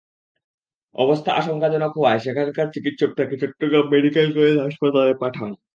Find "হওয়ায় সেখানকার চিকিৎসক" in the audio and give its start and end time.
1.95-3.11